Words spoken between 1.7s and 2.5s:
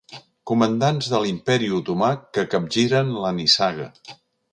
otomà que